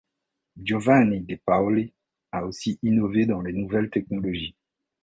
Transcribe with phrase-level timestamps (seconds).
[0.57, 1.93] Giovanni De Paoli
[2.31, 4.55] a aussi innové dans les nouvelles technologies.